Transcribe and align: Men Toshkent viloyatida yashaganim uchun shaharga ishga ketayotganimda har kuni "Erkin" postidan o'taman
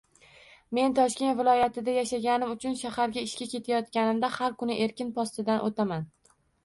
Men 0.77 0.95
Toshkent 0.99 1.35
viloyatida 1.41 1.93
yashaganim 1.97 2.53
uchun 2.55 2.79
shaharga 2.79 3.25
ishga 3.29 3.49
ketayotganimda 3.53 4.33
har 4.39 4.57
kuni 4.63 4.79
"Erkin" 4.87 5.13
postidan 5.21 5.63
o'taman 5.69 6.09